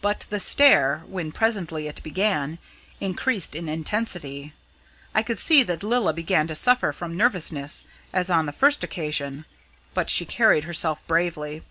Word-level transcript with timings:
But 0.00 0.26
the 0.28 0.40
stare, 0.40 1.04
when 1.06 1.30
presently 1.30 1.86
it 1.86 2.02
began, 2.02 2.58
increased 2.98 3.54
in 3.54 3.68
intensity. 3.68 4.54
I 5.14 5.22
could 5.22 5.38
see 5.38 5.62
that 5.62 5.84
Lilla 5.84 6.12
began 6.12 6.48
to 6.48 6.56
suffer 6.56 6.90
from 6.90 7.16
nervousness, 7.16 7.84
as 8.12 8.28
on 8.28 8.46
the 8.46 8.52
first 8.52 8.82
occasion; 8.82 9.44
but 9.94 10.10
she 10.10 10.26
carried 10.26 10.64
herself 10.64 11.06
bravely. 11.06 11.62